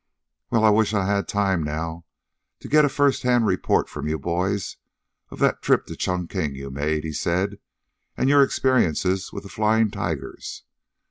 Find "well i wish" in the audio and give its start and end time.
0.49-0.95